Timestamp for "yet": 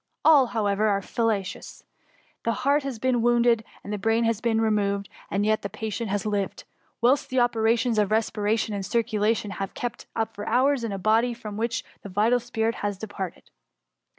5.45-5.61